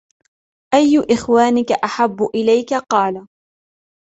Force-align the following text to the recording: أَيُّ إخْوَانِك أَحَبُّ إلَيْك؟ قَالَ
أَيُّ 0.73 0.99
إخْوَانِك 1.17 1.71
أَحَبُّ 1.71 2.23
إلَيْك؟ 2.35 2.73
قَالَ 2.91 3.27